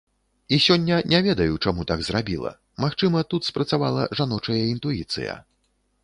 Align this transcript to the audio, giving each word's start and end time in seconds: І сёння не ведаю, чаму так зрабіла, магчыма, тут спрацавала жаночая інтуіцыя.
І 0.55 0.57
сёння 0.65 0.95
не 1.11 1.17
ведаю, 1.25 1.59
чаму 1.65 1.83
так 1.91 1.99
зрабіла, 2.07 2.53
магчыма, 2.83 3.21
тут 3.33 3.41
спрацавала 3.49 4.07
жаночая 4.21 4.59
інтуіцыя. 4.73 5.37